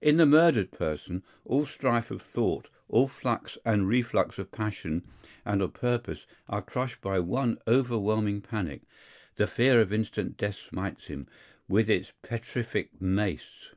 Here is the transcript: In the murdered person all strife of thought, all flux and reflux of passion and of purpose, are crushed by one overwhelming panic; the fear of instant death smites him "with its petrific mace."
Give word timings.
In 0.00 0.16
the 0.16 0.26
murdered 0.26 0.72
person 0.72 1.22
all 1.44 1.64
strife 1.64 2.10
of 2.10 2.20
thought, 2.20 2.68
all 2.88 3.06
flux 3.06 3.56
and 3.64 3.86
reflux 3.86 4.36
of 4.36 4.50
passion 4.50 5.04
and 5.44 5.62
of 5.62 5.72
purpose, 5.72 6.26
are 6.48 6.62
crushed 6.62 7.00
by 7.00 7.20
one 7.20 7.58
overwhelming 7.64 8.40
panic; 8.40 8.82
the 9.36 9.46
fear 9.46 9.80
of 9.80 9.92
instant 9.92 10.36
death 10.36 10.56
smites 10.56 11.06
him 11.06 11.28
"with 11.68 11.88
its 11.88 12.12
petrific 12.24 13.00
mace." 13.00 13.66